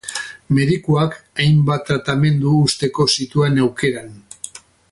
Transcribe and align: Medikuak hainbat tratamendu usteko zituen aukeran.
Medikuak 0.59 1.17
hainbat 1.43 1.85
tratamendu 1.89 2.55
usteko 2.63 3.07
zituen 3.17 3.61
aukeran. 3.67 4.09